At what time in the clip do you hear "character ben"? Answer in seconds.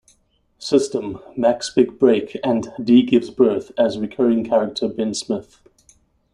4.43-5.13